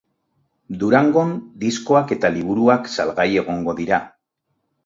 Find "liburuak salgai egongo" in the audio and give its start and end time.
2.39-3.77